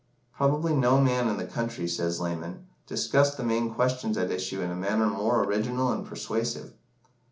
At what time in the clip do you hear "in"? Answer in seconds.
1.27-1.37, 4.59-4.71